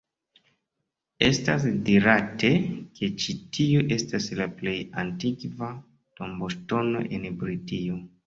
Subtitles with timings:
[1.25, 2.49] Estas dirate,
[2.99, 5.71] ke ĉi tiu estas la plej antikva
[6.21, 8.01] tomboŝtono en Britio.